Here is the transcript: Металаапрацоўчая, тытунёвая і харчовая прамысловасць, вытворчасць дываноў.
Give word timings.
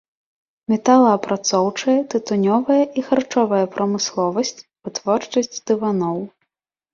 Металаапрацоўчая, 0.71 1.97
тытунёвая 2.13 2.77
і 3.01 3.03
харчовая 3.09 3.61
прамысловасць, 3.75 4.55
вытворчасць 4.89 5.61
дываноў. 5.73 6.17